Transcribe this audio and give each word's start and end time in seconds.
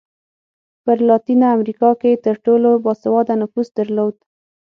په 0.83 0.91
لاتینه 1.07 1.47
امریکا 1.57 1.89
کې 2.01 2.21
تر 2.25 2.35
ټولو 2.45 2.69
با 2.83 2.93
سواده 3.03 3.33
نفوس 3.41 3.67
درلود. 3.77 4.15